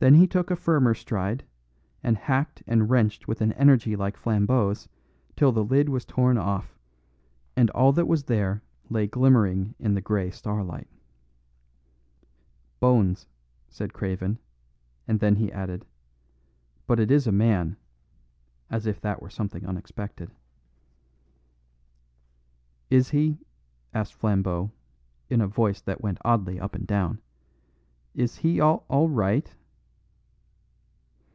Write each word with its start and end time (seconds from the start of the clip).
Then 0.00 0.14
he 0.16 0.26
took 0.26 0.50
a 0.50 0.56
firmer 0.56 0.92
stride, 0.92 1.44
and 2.02 2.16
hacked 2.18 2.64
and 2.66 2.90
wrenched 2.90 3.28
with 3.28 3.40
an 3.40 3.52
energy 3.52 3.94
like 3.94 4.16
Flambeau's 4.16 4.88
till 5.36 5.52
the 5.52 5.62
lid 5.62 5.88
was 5.88 6.04
torn 6.04 6.36
off, 6.36 6.76
and 7.56 7.70
all 7.70 7.92
that 7.92 8.08
was 8.08 8.24
there 8.24 8.60
lay 8.90 9.06
glimmering 9.06 9.76
in 9.78 9.94
the 9.94 10.00
grey 10.00 10.32
starlight. 10.32 10.88
"Bones," 12.80 13.28
said 13.68 13.92
Craven; 13.92 14.40
and 15.06 15.20
then 15.20 15.36
he 15.36 15.52
added, 15.52 15.86
"but 16.88 16.98
it 16.98 17.12
is 17.12 17.28
a 17.28 17.32
man," 17.32 17.76
as 18.68 18.86
if 18.88 19.00
that 19.00 19.22
were 19.22 19.30
something 19.30 19.64
unexpected. 19.64 20.32
"Is 22.90 23.10
he," 23.10 23.38
asked 23.94 24.14
Flambeau 24.14 24.72
in 25.30 25.40
a 25.40 25.46
voice 25.46 25.80
that 25.82 26.00
went 26.00 26.18
oddly 26.24 26.58
up 26.58 26.74
and 26.74 26.84
down, 26.86 27.20
"is 28.12 28.38
he 28.38 28.58
all 28.60 29.08
right?" 29.08 29.54